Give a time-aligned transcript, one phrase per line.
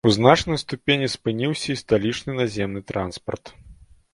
[0.09, 3.53] У значнай ступені спыніўся і сталічны наземны транспарт.